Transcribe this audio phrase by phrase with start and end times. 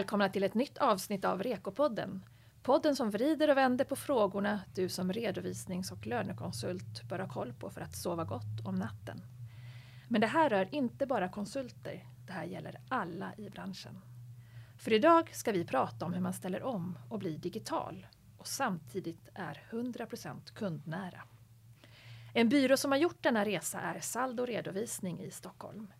[0.00, 2.24] välkomna till ett nytt avsnitt av Rekopodden.
[2.62, 7.52] Podden som vrider och vänder på frågorna du som redovisnings och lönekonsult bör ha koll
[7.52, 9.22] på för att sova gott om natten.
[10.08, 14.00] Men det här rör inte bara konsulter, det här gäller alla i branschen.
[14.78, 18.06] För idag ska vi prata om hur man ställer om och blir digital
[18.38, 21.22] och samtidigt är 100% kundnära.
[22.34, 25.92] En byrå som har gjort denna resa är Saldo Redovisning i Stockholm.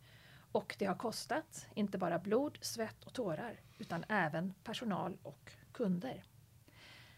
[0.52, 6.24] Och det har kostat inte bara blod, svett och tårar utan även personal och kunder.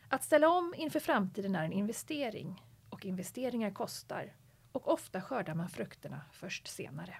[0.08, 4.32] Att ställa om inför framtiden är en investering och investeringar kostar
[4.72, 7.18] och ofta skördar man frukterna först senare.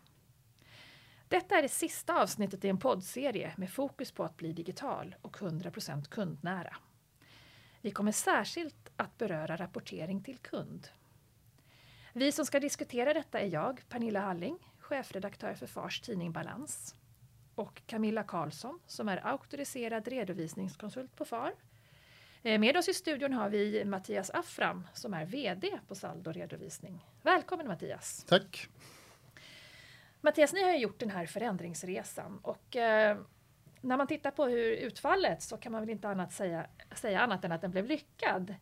[1.29, 5.37] Detta är det sista avsnittet i en poddserie med fokus på att bli digital och
[5.37, 6.77] 100% kundnära.
[7.81, 10.89] Vi kommer särskilt att beröra rapportering till kund.
[12.13, 16.95] Vi som ska diskutera detta är jag, Pernilla Halling, chefredaktör för Fars tidning Balans
[17.55, 21.53] och Camilla Karlsson som är auktoriserad redovisningskonsult på FAR.
[22.43, 27.07] Eh, med oss i studion har vi Mattias Affram som är VD på Saldo Redovisning.
[27.23, 28.25] Välkommen Mattias!
[28.29, 28.69] Tack!
[30.21, 33.19] Mattias, ni har gjort den här förändringsresan och eh,
[33.81, 37.45] när man tittar på hur utfallet så kan man väl inte annat säga, säga annat
[37.45, 38.55] än att den blev lyckad.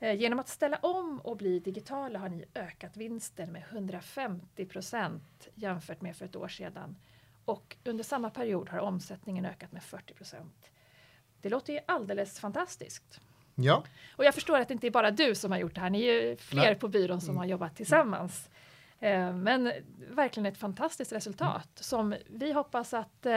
[0.00, 5.48] Eh, genom att ställa om och bli digitala har ni ökat vinsten med 150 procent
[5.54, 6.96] jämfört med för ett år sedan.
[7.44, 10.70] Och under samma period har omsättningen ökat med 40 procent.
[11.40, 13.20] Det låter ju alldeles fantastiskt.
[13.54, 13.84] Ja.
[14.16, 15.90] Och jag förstår att det inte är bara du som har gjort det här.
[15.90, 16.74] Ni är ju fler Nej.
[16.74, 17.38] på byrån som mm.
[17.38, 18.48] har jobbat tillsammans.
[19.00, 19.72] Eh, men
[20.10, 23.32] verkligen ett fantastiskt resultat som vi hoppas att eh,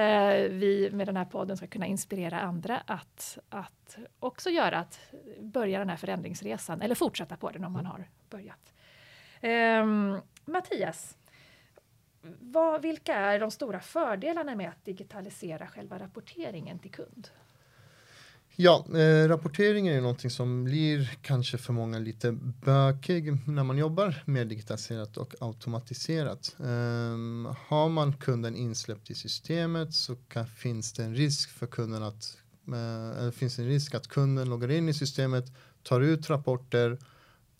[0.49, 4.99] vi med den här podden ska kunna inspirera andra att, att också göra, att
[5.39, 8.73] börja den här förändringsresan eller fortsätta på den om man har börjat.
[9.41, 11.17] Ehm, Mattias,
[12.39, 17.29] vad, vilka är de stora fördelarna med att digitalisera själva rapporteringen till kund?
[18.59, 24.23] Ja, eh, rapporteringen är någonting som blir kanske för många lite bökig när man jobbar
[24.25, 26.55] mer digitaliserat och automatiserat.
[26.59, 32.03] Eh, har man kunden insläppt i systemet så kan, finns det en risk för kunden
[32.03, 35.45] att eh, finns en risk att kunden loggar in i systemet,
[35.83, 36.97] tar ut rapporter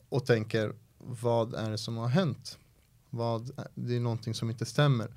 [0.09, 2.57] och tänker vad är det som har hänt?
[3.09, 5.12] Vad, det är någonting som inte stämmer.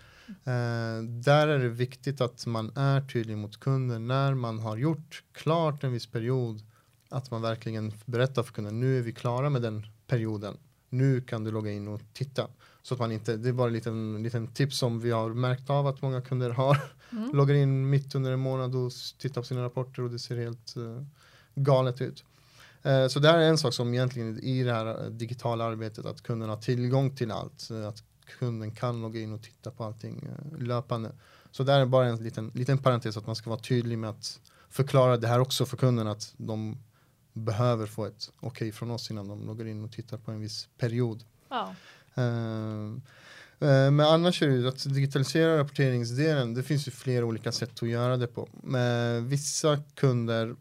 [0.44, 5.22] Eh, där är det viktigt att man är tydlig mot kunden när man har gjort
[5.32, 6.62] klart en viss period.
[7.08, 10.56] Att man verkligen berättar för kunden, nu är vi klara med den perioden.
[10.88, 12.48] Nu kan du logga in och titta.
[12.82, 15.70] Så att man inte, det är bara en liten, liten tips som vi har märkt
[15.70, 16.78] av att många kunder har.
[17.12, 17.30] Mm.
[17.36, 20.74] Loggar in mitt under en månad och tittar på sina rapporter och det ser helt
[20.76, 21.02] uh,
[21.54, 22.24] galet ut.
[22.86, 26.22] Uh, så det här är en sak som egentligen i det här digitala arbetet att
[26.22, 27.68] kunden har tillgång till allt.
[27.70, 28.02] Uh, att
[28.38, 31.12] kunden kan logga in och titta på allting uh, löpande.
[31.50, 34.40] Så det är bara en liten, liten parentes att man ska vara tydlig med att
[34.68, 36.78] förklara det här också för kunden att de
[37.32, 40.40] behöver få ett okej okay från oss innan de loggar in och tittar på en
[40.40, 41.24] viss period.
[41.48, 41.74] Ja.
[42.18, 42.98] Uh,
[43.62, 48.16] men annars är det att digitalisera rapporteringsdelen, det finns ju flera olika sätt att göra
[48.16, 48.48] det på.
[48.52, 50.56] Men vissa kunder,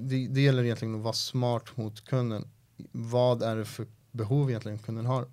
[0.00, 2.48] det, det gäller egentligen att vara smart mot kunden.
[2.92, 5.26] Vad är det för behov egentligen kunden har?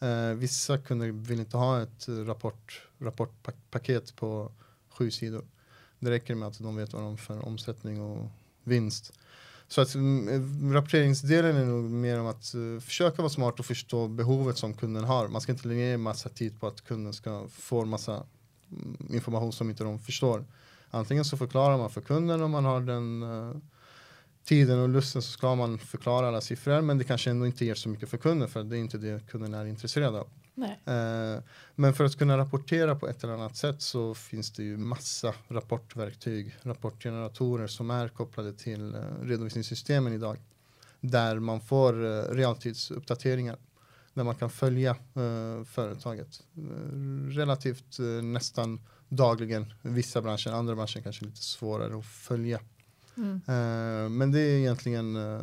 [0.00, 4.52] Eh, vissa kunder vill inte ha ett rapport, rapportpaket på
[4.88, 5.44] sju sidor.
[5.98, 8.28] Det räcker med att de vet vad de för omsättning och
[8.64, 9.12] vinst.
[9.68, 13.66] Så att mm, eh, rapporteringsdelen är nog mer om att uh, försöka vara smart och
[13.66, 15.28] förstå behovet som kunden har.
[15.28, 18.26] Man ska inte lägga ner massa tid på att kunden ska få massa
[18.72, 20.44] mm, information som inte de förstår.
[20.90, 23.56] Antingen så förklarar man för kunden om man har den uh,
[24.48, 27.74] tiden och lusten så ska man förklara alla siffror men det kanske ändå inte ger
[27.74, 30.28] så mycket för kunden för det är inte det kunden är intresserad av.
[30.84, 31.42] Eh,
[31.74, 35.34] men för att kunna rapportera på ett eller annat sätt så finns det ju massa
[35.48, 40.36] rapportverktyg, rapportgeneratorer som är kopplade till eh, redovisningssystemen idag.
[41.00, 43.56] Där man får eh, realtidsuppdateringar.
[44.14, 49.72] Där man kan följa eh, företaget eh, relativt eh, nästan dagligen.
[49.82, 52.60] Vissa branscher, andra branscher kanske lite svårare att följa
[53.18, 53.34] Mm.
[53.34, 55.40] Uh, men det är egentligen uh,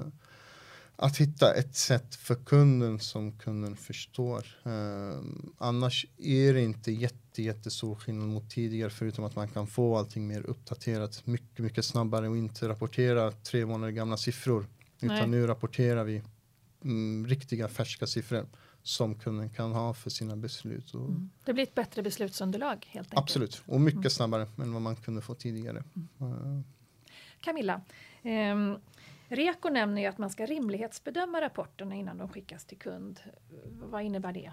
[0.95, 4.45] att hitta ett sätt för kunden som kunden förstår.
[4.65, 5.19] Uh,
[5.57, 10.27] annars är det inte jätte, jättestor skillnad mot tidigare förutom att man kan få allting
[10.27, 14.67] mer uppdaterat mycket, mycket snabbare och inte rapportera tre månader gamla siffror.
[14.99, 15.17] Nej.
[15.17, 16.21] Utan nu rapporterar vi
[16.83, 18.45] mm, riktiga färska siffror
[18.83, 20.93] som kunden kan ha för sina beslut.
[20.93, 21.29] Mm.
[21.45, 23.19] Det blir ett bättre beslutsunderlag helt enkelt.
[23.23, 24.09] Absolut, och mycket mm.
[24.09, 25.83] snabbare än vad man kunde få tidigare.
[26.21, 26.63] Mm.
[27.41, 27.81] Camilla,
[28.23, 28.55] eh,
[29.27, 33.19] Reko nämner ju att man ska rimlighetsbedöma rapporterna innan de skickas till kund.
[33.71, 34.51] Vad innebär det?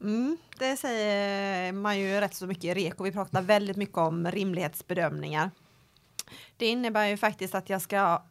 [0.00, 3.04] Mm, det säger man ju rätt så mycket i Reko.
[3.04, 5.50] Vi pratar väldigt mycket om rimlighetsbedömningar.
[6.56, 8.22] Det innebär ju faktiskt att jag ska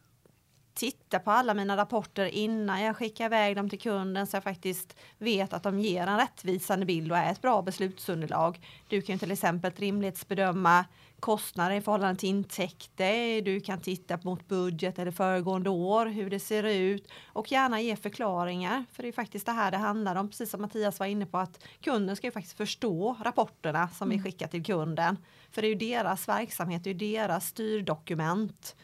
[0.74, 4.96] titta på alla mina rapporter innan jag skickar iväg dem till kunden så jag faktiskt
[5.18, 8.60] vet att de ger en rättvisande bild och är ett bra beslutsunderlag.
[8.88, 10.84] Du kan till exempel rimlighetsbedöma
[11.20, 13.42] kostnader i förhållande till intäkter.
[13.42, 17.96] Du kan titta mot budget eller föregående år, hur det ser ut och gärna ge
[17.96, 18.84] förklaringar.
[18.92, 21.38] För det är faktiskt det här det handlar om, precis som Mattias var inne på,
[21.38, 24.18] att kunden ska ju faktiskt förstå rapporterna som mm.
[24.18, 25.16] vi skickar till kunden.
[25.50, 28.76] För det är ju deras verksamhet, det är ju deras styrdokument.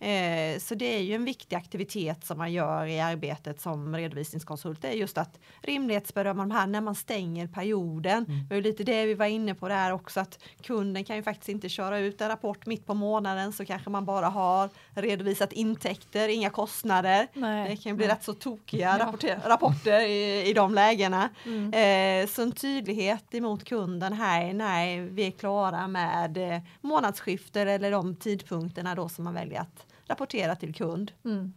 [0.00, 4.82] Eh, så det är ju en viktig aktivitet som man gör i arbetet som redovisningskonsult.
[4.82, 8.24] Det är just att rimlighetsbedöma de här när man stänger perioden.
[8.28, 8.48] Mm.
[8.48, 11.48] Det var lite det vi var inne på där också att kunden kan ju faktiskt
[11.48, 16.28] inte köra ut en rapport mitt på månaden så kanske man bara har redovisat intäkter,
[16.28, 17.26] inga kostnader.
[17.32, 17.70] Nej.
[17.70, 18.14] Det kan bli Nej.
[18.14, 21.28] rätt så tokiga rapporter, rapporter i, i de lägena.
[21.44, 22.22] Mm.
[22.22, 27.90] Eh, så en tydlighet emot kunden här när vi är klara med eh, månadsskifter eller
[27.90, 31.12] de tidpunkterna då som man väljer att rapportera till kund.
[31.24, 31.52] Mm.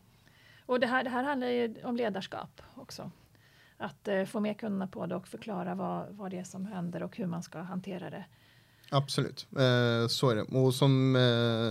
[0.65, 3.11] Och det här, det här handlar ju om ledarskap också.
[3.77, 7.03] Att eh, få med kunderna på det och förklara vad, vad det är som händer
[7.03, 8.25] och hur man ska hantera det.
[8.89, 10.41] Absolut, eh, så är det.
[10.41, 11.67] Och som, eh,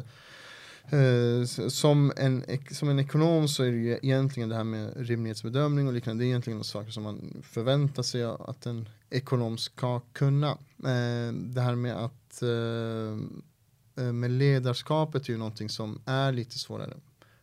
[1.00, 5.86] eh som, en, som en ekonom så är det ju egentligen det här med rimlighetsbedömning
[5.86, 6.24] och liknande.
[6.24, 10.50] Det är egentligen saker som man förväntar sig att en ekonom ska kunna.
[10.78, 13.42] Eh, det här med att eh,
[13.96, 16.96] Eh, med ledarskapet är ju någonting som är lite svårare.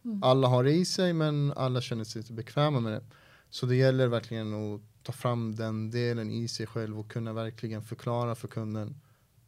[0.06, 0.24] Mm.
[0.24, 3.04] Alla har det i sig men alla känner sig lite bekväma med det.
[3.50, 7.84] Så det gäller verkligen att ta fram den delen i sig själv och kunna verkligen
[7.84, 8.96] förklara för kunden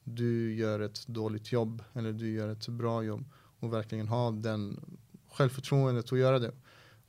[0.03, 3.25] du gör ett dåligt jobb eller du gör ett bra jobb
[3.59, 4.79] och verkligen ha den
[5.31, 6.51] självförtroendet att göra det.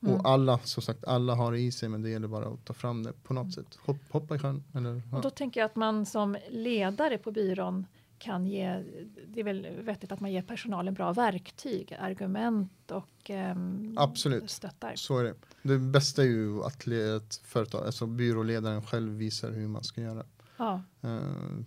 [0.01, 0.15] Mm.
[0.15, 2.73] Och alla, som sagt, alla har det i sig men det gäller bara att ta
[2.73, 3.51] fram det på något mm.
[3.51, 3.79] sätt.
[3.85, 4.63] Hopp, hoppa i sjön.
[4.73, 5.17] Eller, ja.
[5.17, 7.85] Och då tänker jag att man som ledare på byrån
[8.19, 8.83] kan ge,
[9.27, 14.93] det är väl vettigt att man ger personalen bra verktyg, argument och um, Absolut, stöttar.
[14.95, 15.35] så är det.
[15.61, 20.25] Det bästa är ju att ett företag, alltså byråledaren själv visar hur man ska göra.
[20.57, 20.81] Ja.
[21.03, 21.19] Uh,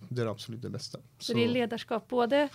[0.09, 0.97] det är absolut det bästa.
[0.97, 2.49] Så, så det är ledarskap både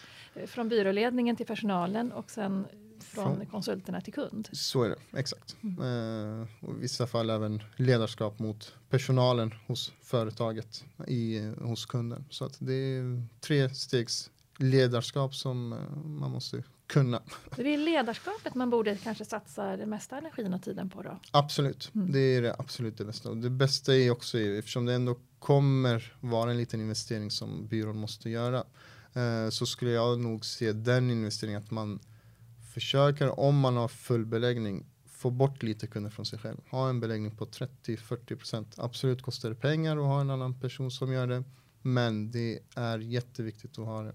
[0.47, 2.67] från byråledningen till personalen och sen
[3.05, 4.49] från, från konsulterna till kund.
[4.53, 5.57] Så är det, exakt.
[5.63, 5.83] Mm.
[5.83, 12.25] Uh, och I vissa fall även ledarskap mot personalen hos företaget i, hos kunden.
[12.31, 17.23] Så att det är tre stegs ledarskap som uh, man måste kunna.
[17.57, 21.21] Det är ledarskapet man borde kanske satsa det mesta energin och tiden på då?
[21.31, 22.13] Absolut, mm.
[22.13, 23.31] det är det absolut det bästa.
[23.31, 27.97] Och det bästa är också eftersom det ändå kommer vara en liten investering som byrån
[27.97, 28.65] måste göra
[29.17, 32.01] uh, så skulle jag nog se den investeringen att man
[32.73, 36.57] försöker om man har full beläggning få bort lite kunder från sig själv.
[36.71, 38.67] Ha en beläggning på 30-40%.
[38.77, 41.45] Absolut kostar det pengar att ha en annan person som gör det.
[41.83, 44.15] Men det är jätteviktigt att ha det.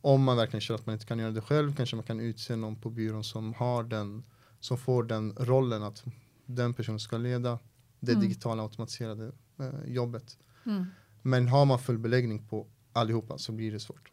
[0.00, 2.56] Om man verkligen känner att man inte kan göra det själv kanske man kan utse
[2.56, 4.24] någon på byrån som har den
[4.60, 6.04] som får den rollen att
[6.46, 7.58] den personen ska leda
[8.00, 8.22] det mm.
[8.22, 10.38] digitala automatiserade eh, jobbet.
[10.66, 10.86] Mm.
[11.22, 14.12] Men har man full beläggning på allihopa så blir det svårt.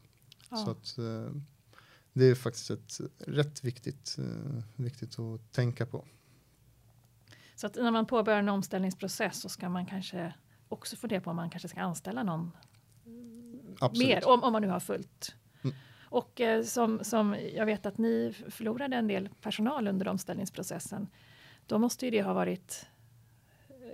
[0.49, 0.57] Ja.
[0.57, 1.35] Så att, eh,
[2.13, 6.05] det är faktiskt ett rätt viktigt, uh, viktigt att tänka på.
[7.55, 10.33] Så att när man påbörjar en omställningsprocess så ska man kanske
[10.67, 12.51] också fundera på om man kanske ska anställa någon
[13.79, 14.07] Absolut.
[14.07, 15.35] mer, om, om man nu har fullt.
[15.63, 15.75] Mm.
[16.05, 21.07] Och eh, som, som jag vet att ni förlorade en del personal under omställningsprocessen.
[21.67, 22.85] Då måste ju det ha varit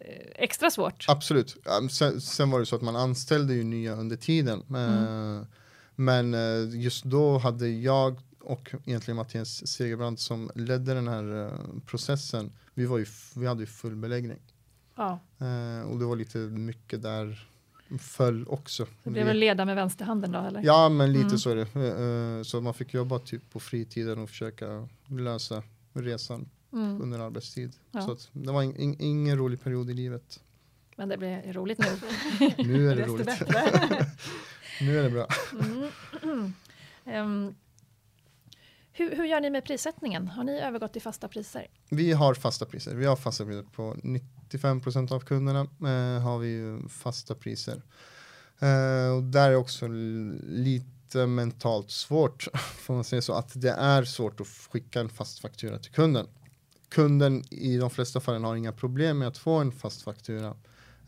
[0.02, 1.06] eh, extra svårt.
[1.08, 1.58] Absolut.
[1.92, 4.64] Sen, sen, var det så att man anställde ju nya under tiden.
[4.70, 5.46] Mm.
[6.00, 11.82] Men eh, just då hade jag och egentligen Mattias Segerbrand som ledde den här eh,
[11.86, 12.52] processen.
[12.74, 14.40] Vi, var ju, vi hade ju full beläggning.
[14.96, 15.20] Ja.
[15.38, 17.48] Eh, och det var lite mycket där
[18.00, 18.88] föll också.
[19.04, 20.62] Det blev väl leda med vänsterhanden då eller?
[20.64, 21.38] Ja men lite mm.
[21.38, 22.44] så är det.
[22.44, 25.64] Så man fick jobba typ på fritiden och försöka lösa
[25.94, 27.02] resan mm.
[27.02, 27.76] under arbetstid.
[27.92, 28.02] Ja.
[28.02, 30.40] Så det var in, in, ingen rolig period i livet.
[30.96, 31.86] Men det blir roligt nu.
[32.58, 33.30] nu är det roligt.
[34.82, 35.28] Nu är det bra.
[36.24, 36.54] Mm.
[37.06, 37.56] Um,
[38.92, 40.28] hur, hur, gör ni med prissättningen?
[40.28, 41.68] Har ni övergått till fasta priser?
[41.90, 42.96] Vi har fasta priser.
[42.96, 45.60] Vi har fasta priser på 95 procent av kunderna.
[45.60, 47.82] Eh, har vi fasta priser.
[48.60, 54.04] Eh, och där är också lite mentalt svårt, får man säga så, att det är
[54.04, 56.28] svårt att skicka en fast faktura till kunden.
[56.90, 60.56] Kunden i de flesta fallen har inga problem med att få en fast faktura,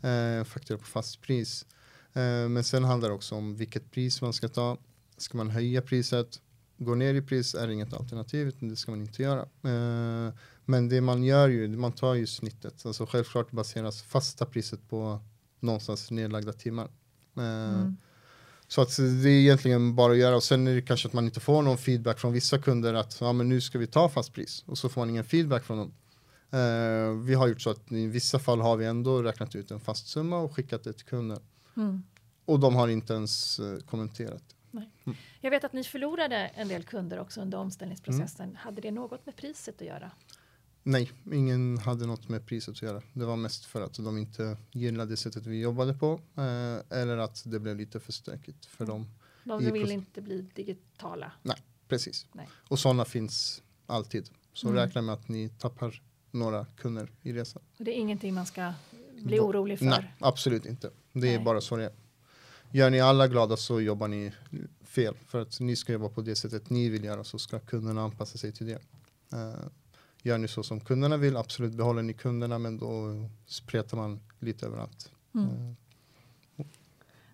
[0.02, 1.66] eh, faktura på fast pris.
[2.14, 4.78] Eh, men sen handlar det också om vilket pris man ska ta.
[5.16, 6.40] Ska man höja priset?
[6.76, 9.40] Gå ner i pris är inget alternativ, utan det ska man inte göra.
[9.42, 12.86] Eh, men det man gör ju, man tar ju snittet.
[12.86, 15.20] Alltså självklart baseras fasta priset på
[15.60, 16.88] någonstans nedlagda timmar.
[17.36, 17.96] Eh, mm.
[18.68, 21.24] Så att det är egentligen bara att göra och sen är det kanske att man
[21.24, 24.32] inte får någon feedback från vissa kunder att ja, men nu ska vi ta fast
[24.32, 25.92] pris och så får man ingen feedback från dem.
[27.24, 30.08] Vi har gjort så att i vissa fall har vi ändå räknat ut en fast
[30.08, 31.38] summa och skickat det till kunden.
[31.76, 32.02] Mm.
[32.44, 34.56] Och de har inte ens eh, kommenterat.
[35.40, 38.44] Jag vet att ni förlorade en del kunder också under omställningsprocessen.
[38.44, 38.56] Mm.
[38.56, 40.10] Hade det något med priset att göra?
[40.82, 43.02] Nej, ingen hade något med priset att göra.
[43.12, 47.42] Det var mest för att de inte gillade sättet vi jobbade på eh, eller att
[47.46, 49.06] det blev lite för stökigt för dem.
[49.44, 51.32] De vill inte bli digitala.
[51.88, 52.26] Precis.
[52.32, 52.48] Nej.
[52.68, 54.30] Och sådana finns alltid.
[54.52, 54.78] Så Mm.
[54.80, 57.62] räkna med att ni tappar några kunder i resan.
[57.78, 58.72] Det är ingenting man ska
[59.22, 59.86] bli orolig för.
[59.86, 60.90] Nej, absolut inte.
[61.12, 61.44] Det är Nej.
[61.44, 61.92] bara så det är.
[62.70, 64.32] Gör ni alla glada så jobbar ni
[64.84, 65.14] fel.
[65.26, 68.38] För att ni ska jobba på det sättet ni vill göra så ska kunderna anpassa
[68.38, 68.82] sig till det.
[69.32, 69.66] Eh,
[70.22, 73.14] gör ni så som kunderna vill, absolut behåller ni kunderna men då
[73.46, 75.10] spretar man lite överallt.
[75.34, 75.46] Mm.
[75.46, 75.74] Eh,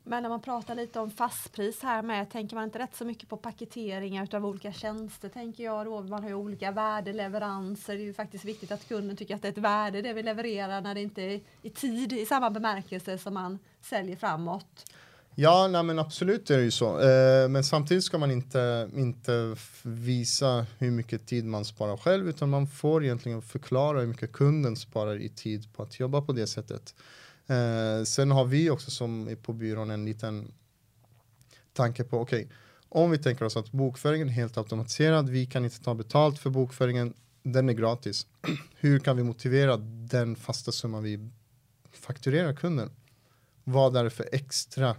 [0.08, 3.28] men när man pratar lite om fastpris här med, tänker man inte rätt så mycket
[3.28, 6.02] på paketeringar utav olika tjänster tänker jag då.
[6.02, 7.94] Man har ju olika värdeleveranser.
[7.94, 10.22] Det är ju faktiskt viktigt att kunden tycker att det är ett värde det vi
[10.22, 14.84] levererar när det inte är i tid i samma bemärkelse som man säljer framåt.
[15.34, 17.00] Ja, nej, men absolut är det ju så.
[17.00, 22.50] Eh, men samtidigt ska man inte, inte visa hur mycket tid man sparar själv utan
[22.50, 26.46] man får egentligen förklara hur mycket kunden sparar i tid på att jobba på det
[26.46, 26.94] sättet.
[27.49, 30.52] Eh, sen har vi också som är på byrån en liten
[31.73, 32.49] tanke på okej,
[32.88, 36.50] om vi tänker oss att bokföringen är helt automatiserad, vi kan inte ta betalt för
[36.50, 38.26] bokföringen, den är gratis.
[38.76, 39.76] hur kan vi motivera
[40.11, 41.28] den fasta summan vi
[41.93, 42.90] fakturerar kunden?
[43.64, 44.97] Vad är det för extra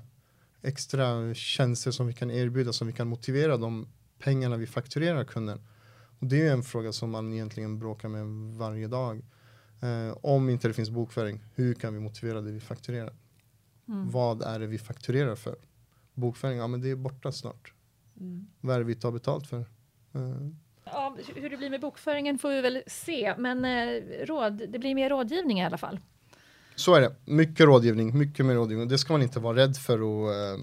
[0.62, 3.88] extra tjänster som vi kan erbjuda som vi kan motivera de
[4.20, 5.62] pengarna vi fakturerar kunden.
[6.20, 8.25] Och det är ju en fråga som man egentligen bråkar med
[8.58, 9.22] varje dag.
[9.81, 13.13] Eh, om inte det finns bokföring, hur kan vi motivera det vi fakturerar?
[13.88, 14.09] Mm.
[14.12, 15.55] Vad är det vi fakturerar för?
[16.13, 17.74] Bokföring, ja men det är borta snart.
[18.62, 19.59] Vad är det vi tar betalt för?
[20.13, 20.50] Eh,
[20.91, 24.95] Ja, hur det blir med bokföringen får vi väl se, men eh, råd, det blir
[24.95, 26.00] mer rådgivning i alla fall.
[26.75, 27.15] Så är det.
[27.25, 28.88] Mycket rådgivning, mycket mer rådgivning.
[28.88, 30.01] Det ska man inte vara rädd för.
[30.01, 30.59] Och, eh,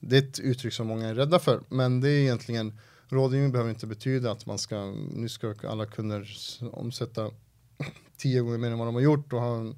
[0.00, 1.60] det är ett uttryck som många är rädda för.
[1.68, 4.84] Men det är egentligen, rådgivning behöver inte betyda att man ska,
[5.14, 6.28] nu ska alla kunder
[6.72, 7.30] omsätta
[8.16, 9.76] tio gånger mer än vad de har gjort och ha en,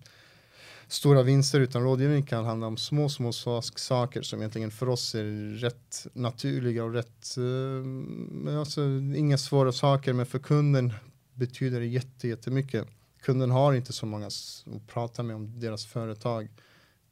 [0.90, 1.60] stora vinster.
[1.60, 5.24] Utan rådgivning kan handla om små, små sak- saker som egentligen för oss är
[5.58, 8.82] rätt naturliga och rätt, eh, alltså,
[9.16, 10.12] inga svåra saker.
[10.12, 10.92] Men för kunden
[11.34, 12.88] betyder det jätte, jättemycket
[13.22, 16.48] kunden har inte så många att prata med om deras företag.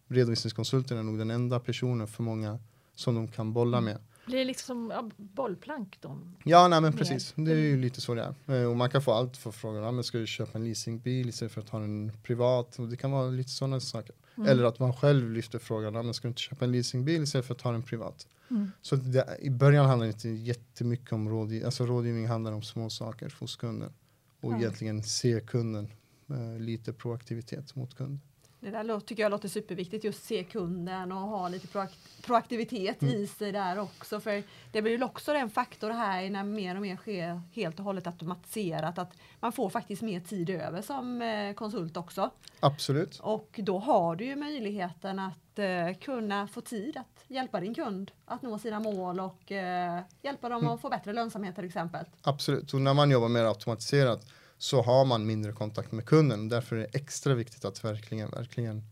[0.08, 2.58] Redovisningskonsulten är nog den enda personen för många
[2.94, 3.98] som de kan bolla med.
[4.26, 6.18] Blir det liksom ja, bollplank då?
[6.44, 6.98] Ja, nej men Mer.
[6.98, 7.32] precis.
[7.36, 8.60] Det är ju lite så det är.
[8.62, 9.82] Eh, Och man kan få allt för frågan.
[9.82, 12.78] Ja, men ska du köpa en leasingbil istället för att ha en privat?
[12.78, 14.14] Och det kan vara lite sådana saker.
[14.36, 14.48] Mm.
[14.48, 15.94] Eller att man själv lyfter frågan.
[15.94, 18.26] Ja, men ska du inte köpa en leasingbil istället för att ha en privat?
[18.50, 18.70] Mm.
[18.82, 21.64] Så det, i början handlar det inte jättemycket om rådgivning.
[21.66, 23.92] Alltså rådgivning handlar om små saker hos kunden.
[24.40, 24.56] Och Ja.
[24.58, 25.88] egentligen se kunden.
[26.30, 28.20] Eh, lite proaktivitet mot kunden.
[28.66, 33.26] Det där tycker jag låter superviktigt, just se kunden och ha lite proak- proaktivitet i
[33.26, 34.20] sig där också.
[34.20, 34.42] För
[34.72, 38.06] det blir ju också en faktor här när mer och mer sker helt och hållet
[38.06, 42.30] automatiserat att man får faktiskt mer tid över som eh, konsult också.
[42.60, 43.20] Absolut.
[43.22, 48.10] Och då har du ju möjligheten att eh, kunna få tid att hjälpa din kund
[48.24, 52.04] att nå sina mål och eh, hjälpa dem att få bättre lönsamhet till exempel.
[52.22, 54.26] Absolut, och när man jobbar mer automatiserat
[54.58, 56.48] så har man mindre kontakt med kunden.
[56.48, 58.82] Därför är det extra viktigt att verkligen, verkligen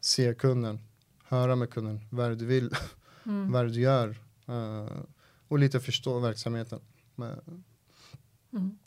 [0.00, 0.78] se kunden,
[1.24, 2.70] höra med kunden, vad du vill,
[3.26, 3.52] Mm.
[3.52, 4.08] vad du gör
[4.48, 4.88] eh,
[5.48, 6.80] och lite förstå verksamheten.
[7.14, 7.40] Men,
[8.52, 8.78] Mm.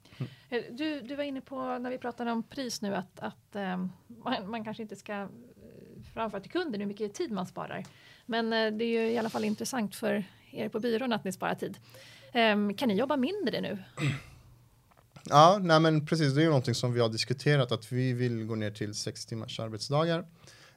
[0.50, 3.86] Eh, Du, du var inne på när vi pratade om pris nu att, att eh,
[4.08, 5.27] man, man kanske inte ska
[6.13, 7.84] framföra till kunden hur mycket tid man sparar.
[8.25, 11.56] Men det är ju i alla fall intressant för er på byrån att ni sparar
[11.56, 11.77] tid.
[12.34, 13.77] Ehm, kan ni jobba mindre nu?
[15.24, 18.46] Ja, nej men precis, det är ju någonting som vi har diskuterat att vi vill
[18.46, 20.26] gå ner till sex timmars arbetsdagar.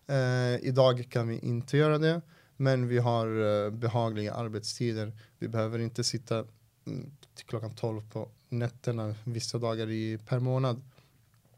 [0.06, 2.20] Eh, idag kan vi inte göra det,
[2.56, 3.26] men vi har
[3.66, 5.12] eh, behagliga arbetstider.
[5.38, 6.44] Vi behöver inte sitta
[6.86, 10.82] mm, till klockan 12 på nätterna vissa dagar i, per månad.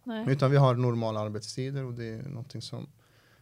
[0.05, 0.25] Nej.
[0.29, 2.87] Utan vi har normala arbetstider och det är någonting som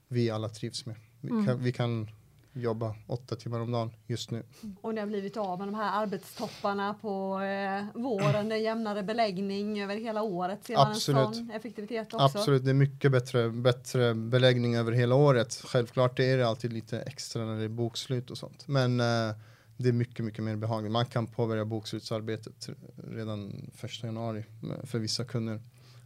[0.08, 0.96] vi alla trivs med.
[1.20, 1.46] Vi, Mm.
[1.46, 2.10] kan, vi kan
[2.52, 4.42] jobba åtta timmar om dagen just nu.
[4.80, 9.02] Och ni har blivit av med de här arbetstopparna på eh, våren, det är jämnare
[9.02, 10.64] beläggning över hela året.
[10.64, 11.28] Ser man Absolut.
[11.28, 12.38] en sån effektivitet också?
[12.38, 15.62] Absolut, det är mycket bättre, bättre beläggning över hela året.
[15.64, 18.68] Självklart är det alltid lite extra när det är bokslut och sånt.
[18.68, 19.36] Men eh,
[19.76, 20.92] det är mycket, mycket mer behagligt.
[20.92, 24.44] Man kan påbörja bokslutsarbetet redan första januari
[24.84, 25.60] för vissa kunder.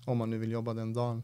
[0.04, 1.22] Om man nu vill jobba den dagen.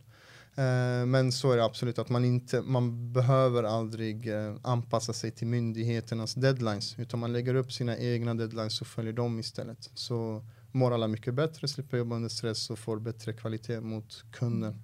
[0.61, 5.31] Eh, men så är det absolut att man inte, man behöver aldrig eh, anpassa sig
[5.31, 9.91] till myndigheternas deadlines utan man lägger upp sina egna deadlines och följer dem istället.
[9.95, 14.83] Så mår alla mycket bättre, slipper jobba under stress och får bättre kvalitet mot kunden.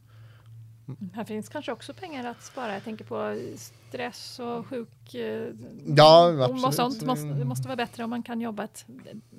[0.88, 1.10] Mm.
[1.14, 2.74] Här finns kanske också pengar att spara.
[2.74, 5.52] Jag tänker på stress och sjuk eh,
[5.86, 6.64] ja, absolut.
[6.64, 7.00] och sånt.
[7.38, 8.86] Det måste, vara bättre om man kan jobba ett,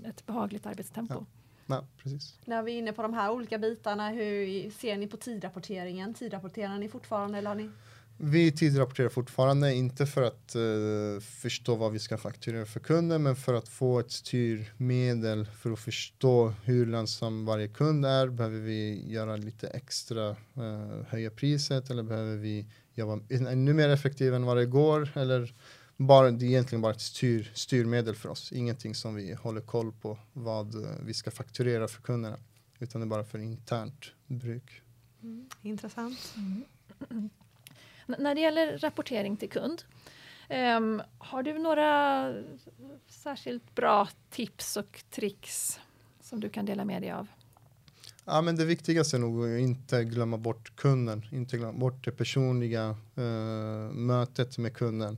[0.05, 1.13] ett behagligt arbetstempo.
[1.13, 1.36] Ja.
[1.67, 2.39] Ja, precis.
[2.45, 6.13] När vi är inne på de här olika bitarna, hur ser ni på tidrapporteringen?
[6.13, 7.69] Tidrapporterar ni fortfarande eller har ni?
[8.19, 13.35] Vi tidrapporterar fortfarande, inte för att uh, förstå vad vi ska fakturera för kunden, men
[13.35, 18.27] för att få ett styrmedel för att förstå hur lönsam varje kund är.
[18.27, 24.33] Behöver vi göra lite extra, uh, höja priset eller behöver vi jobba ännu mer effektivt
[24.33, 25.09] än vad det går?
[25.15, 25.53] Eller
[25.97, 28.51] bara, det är egentligen bara ett styr, styrmedel för oss.
[28.51, 32.37] Ingenting som vi håller koll på vad uh, vi ska fakturera för kunderna,
[32.79, 34.81] utan det är bara för internt bruk.
[35.21, 36.35] Mm, intressant.
[36.37, 37.29] Mm.
[38.05, 39.83] När det gäller rapportering till kund,
[40.77, 42.33] um, har du några
[43.07, 45.79] särskilt bra tips och tricks
[46.21, 47.27] som du kan dela med dig av?
[48.25, 52.11] Ja, men det viktigaste är nog att inte glömma bort kunden, inte glömma bort det
[52.11, 53.25] personliga uh,
[53.91, 55.17] mötet med kunden.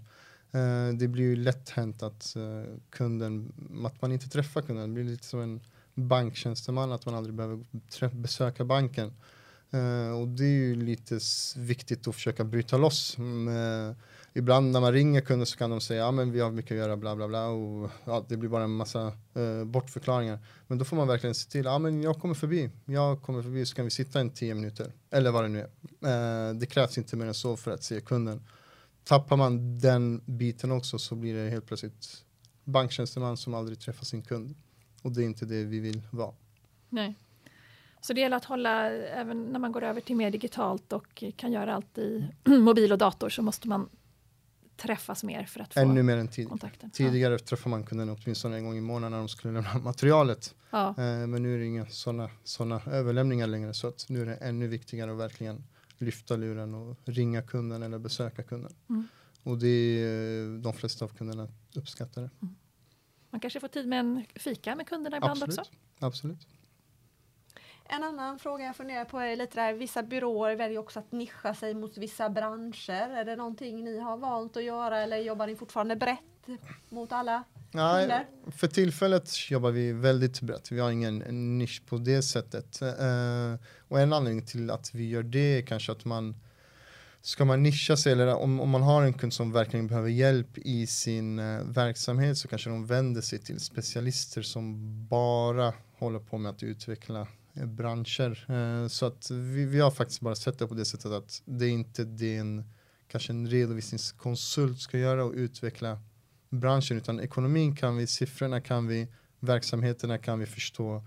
[0.51, 3.53] Eh, det blir ju lätt hänt att uh, kunden,
[3.85, 5.61] att man inte träffar kunden, det blir lite som en
[5.93, 7.59] banktjänsteman, att man aldrig behöver
[8.15, 9.13] besöka banken.
[9.73, 11.19] Uh, och det är ju lite
[11.57, 13.17] viktigt att försöka bryta loss.
[14.33, 16.77] Ibland när man ringer kunder så kan de säga ja men vi har mycket att
[16.77, 20.39] göra bla bla bla och ja, det blir bara en massa uh, bortförklaringar.
[20.67, 23.65] Men då får man verkligen se till, ja men jag kommer förbi, jag kommer förbi
[23.65, 25.67] så kan vi sitta en tio minuter eller vad det nu
[26.01, 26.53] är.
[26.53, 28.41] det krävs inte mer än så för att se kunden.
[29.09, 32.25] Tappar man den biten också så blir det helt plötsligt
[32.63, 34.55] banktjänsteman som aldrig träffar sin kund.
[35.01, 36.33] Och det är inte det vi vill vara.
[36.89, 37.15] Nej.
[38.01, 41.51] Så det gäller att hålla, även när man går över till mer digitalt och kan
[41.51, 43.89] göra allt i mobil och dator så måste man
[44.77, 46.49] träffas mer för att få Ännu mer än tid.
[46.49, 46.91] kontakten.
[46.91, 47.39] Tidigare ja.
[47.39, 50.55] träffade man kunderna åtminstone en gång i månaden när de skulle lämna materialet.
[50.69, 50.87] Ja.
[50.89, 54.35] Eh, men nu är det inga sådana såna överlämningar längre så att nu är det
[54.35, 55.63] ännu viktigare att verkligen
[55.99, 58.73] lyfta luren och ringa kunden eller besöka kunden.
[58.89, 59.07] Mm.
[59.43, 62.29] Och det är de flesta av kunderna uppskattar det.
[62.41, 62.55] Mm.
[63.29, 65.59] Man kanske får tid med en fika med kunderna ibland Absolut.
[65.59, 65.71] också?
[65.99, 66.47] Absolut.
[67.91, 71.53] En annan fråga jag funderar på är lite där, vissa byråer väljer också att nischa
[71.53, 73.09] sig mot vissa branscher.
[73.09, 76.47] Är det någonting ni har valt att göra eller jobbar ni fortfarande brett
[76.89, 78.25] mot alla Nej?
[78.51, 80.71] För tillfället jobbar vi väldigt brett.
[80.71, 81.17] Vi har ingen
[81.57, 82.81] nisch på det sättet.
[82.81, 83.55] Uh,
[83.87, 86.35] och en anledning till att vi gör det är kanske att man
[87.21, 90.57] Ska man nischa sig eller om, om man har en kund som verkligen behöver hjälp
[90.57, 94.75] i sin uh, verksamhet så kanske de vänder sig till specialister som
[95.07, 97.27] bara håller på med att utveckla
[97.59, 98.87] Eh, branscher.
[98.87, 101.69] Så att vi, vi har faktiskt bara sett det på det sättet att det är
[101.69, 102.63] inte det en,
[103.07, 105.99] kanske en redovisningskonsult ska göra och utveckla
[106.49, 109.07] branschen utan ekonomin kan vi, siffrorna kan vi,
[109.39, 111.03] verksamheterna kan vi förstå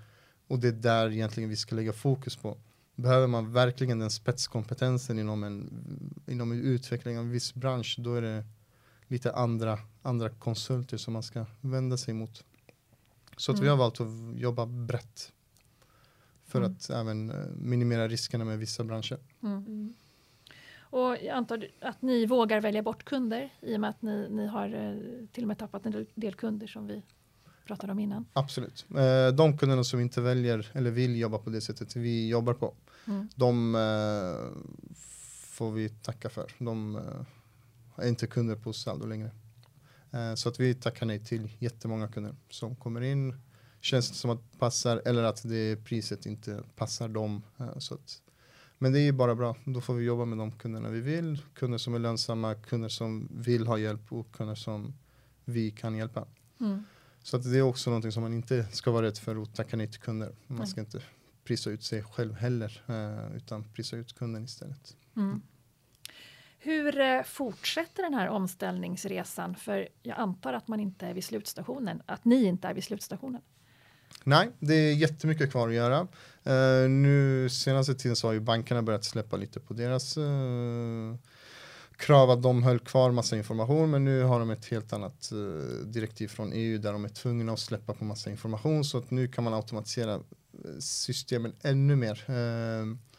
[0.46, 2.56] och det är där egentligen vi ska lägga fokus på.
[2.94, 5.70] Behöver man verkligen den spetskompetensen inom en,
[6.26, 8.44] inom utveckling av en viss bransch då är det
[9.06, 12.44] lite andra, andra konsulter som man ska vända sig mot.
[13.36, 13.64] Så att mm.
[13.64, 15.32] vi har valt att jobba brett
[16.44, 16.72] för mm.
[16.72, 19.18] att även eh, minimera riskerna med vissa branscher.
[19.42, 19.94] Mm.
[20.92, 24.46] Och jag antar att ni vågar välja bort kunder i och med att ni, ni
[24.46, 27.02] har eh, till och med tappat en del kunder som vi
[27.66, 28.24] pratade om innan.
[28.32, 28.86] Absolut.
[28.90, 32.74] Eh, de kunderna som inte väljer eller vill jobba på det sättet vi jobbar på,
[33.06, 33.28] mm.
[33.34, 33.72] de
[35.46, 36.52] får vi tacka för.
[36.58, 37.00] De
[37.96, 39.30] är inte kunder på Saldo längre.
[40.36, 43.34] Så att vi tackar nej till jättemånga kunder som kommer in
[43.82, 47.42] känns som att passar eller att det priset inte passar dem.
[47.58, 48.22] Eh, så att,
[48.82, 49.56] men det är bara bra.
[49.64, 51.42] Då får vi jobba med de kunderna vi vill.
[51.54, 54.94] Kunder som är lönsamma, kunder som vill ha hjälp och kunder som
[55.44, 56.26] vi kan hjälpa.
[56.60, 56.84] Mm.
[57.22, 59.76] Så att det är också någonting som man inte ska vara rädd för att tacka
[59.76, 60.34] nej till kunder.
[60.46, 61.02] Man ska inte
[61.44, 64.96] prisa ut sig själv heller eh, utan prisa ut kunden istället.
[65.16, 65.28] Mm.
[65.28, 65.42] mm.
[66.58, 69.54] Hur eh, fortsätter den här omställningsresan?
[69.54, 73.42] För jag antar att man inte är vid slutstationen, att ni inte är vid slutstationen.
[74.24, 76.06] Nej, det är jättemycket kvar att göra.
[76.46, 81.14] Uh, nu senaste tiden så har ju bankerna börjat släppa lite på deras uh,
[81.96, 85.86] krav att de höll kvar massa information men nu har de ett helt annat uh,
[85.86, 89.28] direktiv från EU där de är tvungna att släppa på massa information så att nu
[89.28, 90.20] kan man automatisera
[90.78, 92.24] systemen ännu mer.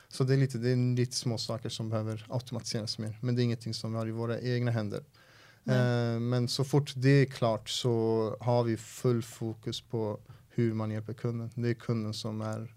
[0.09, 3.41] så det är, lite, det är lite små saker som behöver automatiseras mer men det
[3.41, 5.03] är ingenting som vi har i våra egna händer.
[5.65, 6.29] Mm.
[6.29, 10.19] men så fort det är klart så har vi full fokus på
[10.55, 11.49] hur man hjälper kunden.
[11.55, 12.75] Det är kunden som är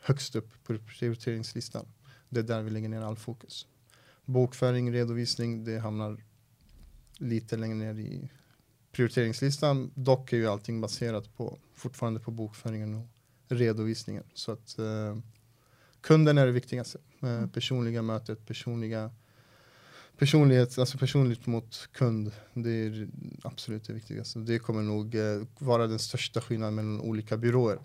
[0.00, 1.86] högst upp på prioriteringslistan.
[2.28, 3.66] Det är där vi lägger ner all fokus.
[4.24, 6.24] Bokföring, redovisning, det hamnar
[7.18, 8.30] lite längre ner i
[8.92, 9.90] prioriteringslistan.
[9.94, 13.06] Dock är ju allting baserat på fortfarande på bokföringen och
[13.48, 14.24] redovisningen.
[14.34, 15.16] Så att eh,
[16.00, 16.98] kunden är det viktigaste.
[17.22, 19.10] Eh, personliga mötet, personliga
[20.20, 22.32] personlighet, alltså personligt mot kund.
[22.54, 23.08] Det är
[23.42, 24.38] absolut det viktigaste.
[24.38, 27.78] Det kommer nog eh, vara den största skillnaden mellan olika byråer.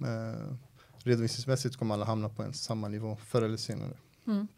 [0.00, 0.56] Eh,
[0.98, 3.92] redovisningsmässigt kommer alla hamna på en samma nivå förr eller senare.
[4.26, 4.48] Mm.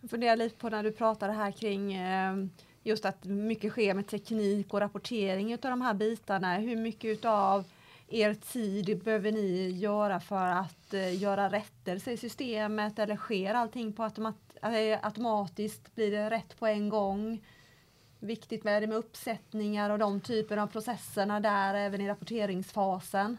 [0.00, 2.36] Jag funderar lite på när du pratade här kring eh,
[2.82, 6.56] just att mycket sker med teknik och rapportering av de här bitarna.
[6.56, 7.64] Hur mycket av
[8.08, 13.92] er tid behöver ni göra för att eh, göra rättelse i systemet eller sker allting
[13.92, 15.94] på automat Eh, automatiskt?
[15.94, 17.44] Blir det rätt på en gång?
[18.20, 23.36] Viktigt med det med uppsättningar och de typer av processerna där även i rapporteringsfasen.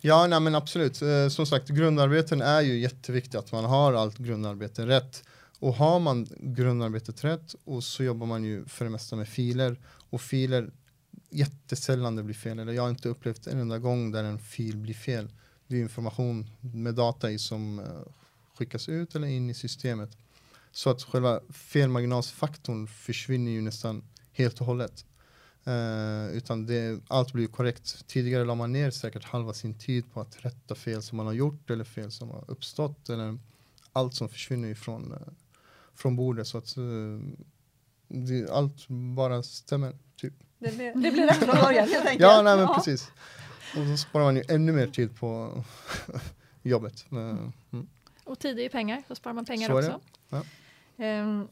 [0.00, 1.02] Ja, nej, men absolut.
[1.02, 5.24] Eh, som sagt, grundarbeten är ju jätteviktigt att man har allt grundarbete rätt.
[5.58, 9.76] Och har man grundarbetet rätt och så jobbar man ju för det mesta med filer
[10.10, 10.70] och filer
[11.30, 12.58] jättesällan det blir fel.
[12.58, 15.28] Eller jag har inte upplevt en enda gång där en fil blir fel.
[15.66, 17.84] Det är information med data i som eh,
[18.58, 20.16] skickas ut eller in i systemet.
[20.72, 25.04] Så att själva felmarginalsfaktorn försvinner ju nästan helt och hållet.
[25.68, 28.06] Uh, utan det, allt blir korrekt.
[28.06, 31.32] Tidigare la man ner säkert halva sin tid på att rätta fel som man har
[31.32, 33.08] gjort eller fel som har uppstått.
[33.08, 33.38] Eller
[33.92, 35.18] allt som försvinner ifrån uh,
[35.94, 36.74] från bordet så att
[38.08, 39.96] det, allt bara stämmer.
[40.16, 40.34] Typ.
[40.58, 42.20] Det blir, det blir rätt från början helt enkelt.
[42.20, 42.74] Ja, nej, men ja.
[42.74, 43.10] precis.
[43.76, 45.64] Och så sparar man ju ännu mer tid på
[46.62, 47.06] jobbet.
[47.10, 47.52] Mm.
[48.24, 50.00] Och tid är ju pengar, då sparar man pengar så också.
[50.28, 50.42] Ja.
[51.00, 51.48] Um,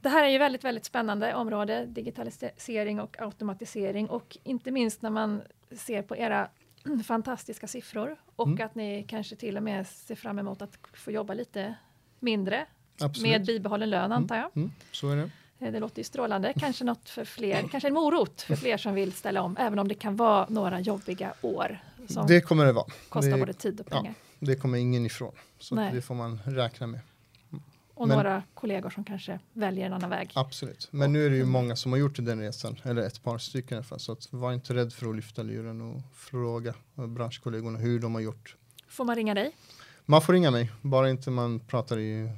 [0.00, 5.10] det här är ju väldigt, väldigt spännande område, digitalisering och automatisering och inte minst när
[5.10, 6.48] man ser på era
[7.04, 8.66] fantastiska siffror och mm.
[8.66, 11.74] att ni kanske till och med ser fram emot att få jobba lite
[12.20, 12.66] mindre
[13.00, 13.30] Absolut.
[13.30, 14.12] med bibehållen lön mm.
[14.12, 14.50] antar jag.
[14.54, 14.72] Mm.
[14.92, 15.30] Så är det.
[15.58, 16.52] Eh, det låter ju strålande.
[16.56, 19.88] Kanske något för fler, kanske en morot för fler som vill ställa om, även om
[19.88, 21.78] det kan vara några jobbiga år.
[22.28, 22.86] Det kommer det vara.
[23.08, 24.14] Kostar det, både tid och pengar.
[24.38, 27.00] Ja, det kommer ingen ifrån, så det får man räkna med.
[27.94, 30.30] Och Men, några kollegor som kanske väljer en annan väg.
[30.34, 33.38] Absolut, men nu är det ju många som har gjort den resan, eller ett par
[33.38, 34.00] stycken i alla fall.
[34.00, 38.22] Så att var inte rädd för att lyfta luren och fråga branschkollegorna hur de har
[38.22, 38.56] gjort.
[38.88, 39.56] Får man ringa dig?
[40.06, 42.30] Man får ringa mig, bara inte man pratar i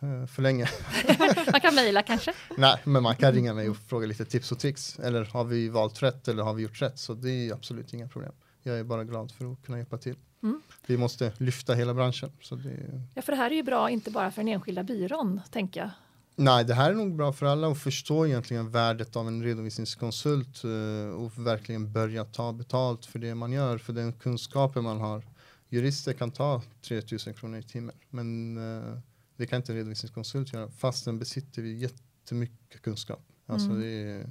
[0.00, 0.68] Eh, för länge.
[1.52, 2.32] man kan mejla kanske?
[2.56, 4.98] Nej, men man kan ringa mig och fråga lite tips och tricks.
[4.98, 6.98] Eller har vi valt rätt eller har vi gjort rätt?
[6.98, 8.32] Så det är absolut inga problem.
[8.62, 10.16] Jag är bara glad för att kunna hjälpa till.
[10.42, 10.62] Mm.
[10.86, 12.30] Vi måste lyfta hela branschen.
[12.40, 13.02] Så det...
[13.14, 15.90] Ja, för det här är ju bra, inte bara för den enskilda byrån, tänker jag.
[16.36, 20.64] Nej, det här är nog bra för alla att förstå egentligen värdet av en redovisningskonsult
[20.64, 25.22] eh, och verkligen börja ta betalt för det man gör, för den kunskapen man har.
[25.68, 28.98] Jurister kan ta 3000 kronor i timmen, men uh,
[29.36, 33.22] det kan inte en redovisningskonsult göra fastän besitter vi jättemycket kunskap.
[33.46, 33.80] Alltså mm.
[33.80, 34.26] det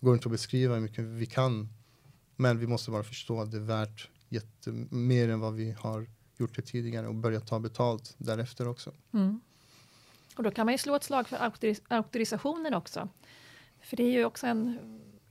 [0.00, 1.68] går inte att beskriva hur mycket vi kan.
[2.36, 4.08] Men vi måste bara förstå att det är värt
[4.90, 8.92] mer än vad vi har gjort det tidigare och börja ta betalt därefter också.
[9.12, 9.40] Mm.
[10.36, 13.08] Och då kan man ju slå ett slag för auktoris auktorisationen också.
[13.80, 14.78] För det är ju också en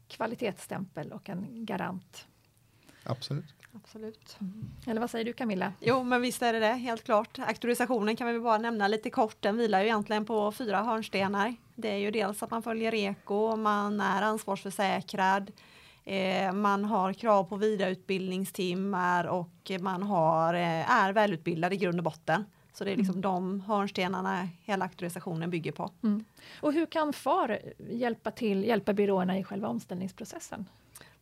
[0.07, 2.27] kvalitetsstämpel och en garant.
[3.03, 3.53] Absolut.
[3.75, 4.37] Absolut.
[4.41, 4.69] Mm.
[4.87, 5.73] Eller vad säger du Camilla?
[5.79, 7.39] Jo, men visst är det det, helt klart.
[7.39, 9.37] Auktorisationen kan vi bara nämna lite kort.
[9.39, 11.55] Den vilar ju egentligen på fyra hörnstenar.
[11.75, 15.55] Det är ju dels att man följer REKO, man är ansvarsförsäkrad, eh,
[16.53, 22.45] man har krav på vidareutbildningstimmar och man har, eh, är välutbildad i grund och botten.
[22.73, 23.21] Så det är liksom mm.
[23.21, 25.91] de hörnstenarna hela auktorisationen bygger på.
[26.03, 26.25] Mm.
[26.61, 30.65] Och hur kan FAR hjälpa till, hjälpa byråerna i själva omställningsprocessen?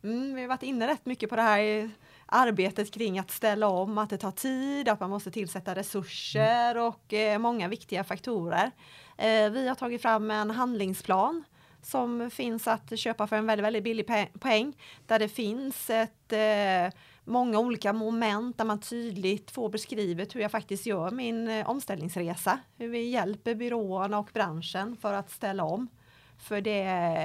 [0.02, 1.90] Mm, vi har varit inne rätt mycket på det här
[2.26, 6.86] arbetet kring att ställa om, att det tar tid, att man måste tillsätta resurser mm.
[6.86, 8.70] och eh, många viktiga faktorer.
[9.16, 11.44] Eh, vi har tagit fram en handlingsplan
[11.82, 14.06] som finns att köpa för en väldigt, väldigt billig
[14.40, 20.40] poäng där det finns ett eh, många olika moment där man tydligt får beskrivet hur
[20.40, 22.58] jag faktiskt gör min eh, omställningsresa.
[22.76, 25.88] Hur vi hjälper byråerna och branschen för att ställa om.
[26.38, 26.82] För det,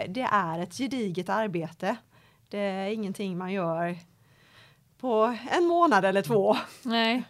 [0.10, 1.98] det är ett gediget arbete.
[2.50, 3.98] Det är ingenting man gör
[5.00, 6.58] på en månad eller två.
[6.84, 7.24] Nej.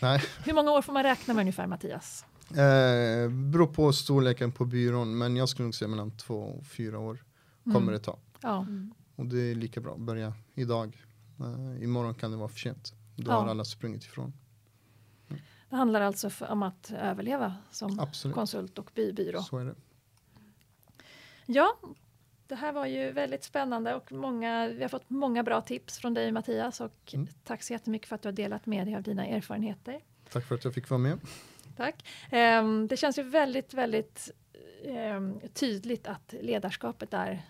[0.00, 0.20] Nej.
[0.44, 2.24] Hur många år får man räkna med ungefär Mattias?
[2.54, 6.98] Eh, beror på storleken på byrån men jag skulle nog säga mellan två och fyra
[6.98, 7.24] år
[7.64, 7.92] kommer mm.
[7.92, 8.18] det ta.
[8.40, 8.58] Ja.
[8.58, 8.94] Mm.
[9.16, 11.04] Och det är lika bra, börja idag.
[11.40, 12.92] Eh, imorgon kan det vara för sent.
[13.16, 13.40] Då ja.
[13.40, 14.32] har alla sprungit ifrån.
[15.28, 15.42] Mm.
[15.70, 18.34] Det handlar alltså om att överleva som Absolut.
[18.34, 19.42] konsult och bybyrå.
[19.42, 19.74] Så är det.
[21.46, 21.76] Ja,
[22.46, 26.14] det här var ju väldigt spännande och många, vi har fått många bra tips från
[26.14, 27.28] dig Mattias och mm.
[27.44, 30.00] tack så jättemycket för att du har delat med dig av dina erfarenheter.
[30.32, 31.18] Tack för att jag fick vara med.
[31.76, 32.04] Tack.
[32.32, 34.30] Um, det känns ju väldigt, väldigt
[34.84, 37.42] um, tydligt att ledarskapet är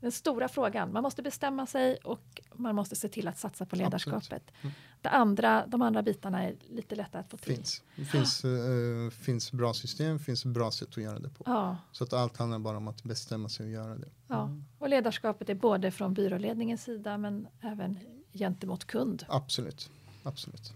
[0.00, 0.92] den stora frågan.
[0.92, 4.50] Man måste bestämma sig och man måste se till att satsa på ledarskapet.
[4.62, 4.74] Mm.
[5.00, 7.54] Det andra, de andra bitarna är lite lättare att få till.
[7.54, 7.82] Finns.
[7.96, 11.44] Det finns, uh, finns bra system, finns bra sätt att göra det på.
[11.46, 11.76] Ja.
[11.92, 14.08] Så att allt handlar bara om att bestämma sig och göra det.
[14.26, 14.42] Ja.
[14.42, 14.64] Mm.
[14.78, 17.98] Och ledarskapet är både från byråledningens sida men även
[18.32, 19.24] gentemot kund.
[19.28, 19.90] Absolut.
[20.22, 20.72] Absolut.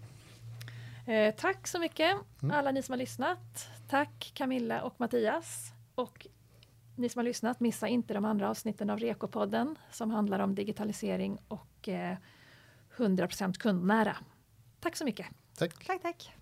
[1.05, 2.55] Eh, tack så mycket mm.
[2.55, 3.67] alla ni som har lyssnat.
[3.87, 5.71] Tack Camilla och Mattias.
[5.95, 6.27] Och
[6.95, 11.37] ni som har lyssnat, missa inte de andra avsnitten av Rekopodden som handlar om digitalisering
[11.47, 12.17] och eh,
[12.97, 14.17] 100% kundnära.
[14.79, 15.27] Tack så mycket.
[15.57, 15.85] Tack.
[15.85, 16.33] Tack, tack.